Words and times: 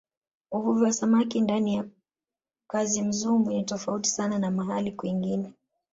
uvuvi 0.51 0.83
wa 0.83 0.93
samaki 0.93 1.41
ndani 1.41 1.75
ya 1.75 1.85
kazimzumbwi 2.67 3.55
ni 3.55 3.63
tofauti 3.63 4.09
sana 4.09 4.39
na 4.39 4.51
mahali 4.51 4.91
kwingine 4.91 5.53